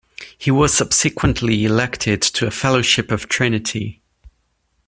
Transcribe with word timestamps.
He 0.35 0.49
was 0.49 0.73
subsequently 0.73 1.63
elected 1.63 2.23
to 2.23 2.47
a 2.47 2.49
Fellowship 2.49 3.11
of 3.11 3.29
Trinity. 3.29 4.01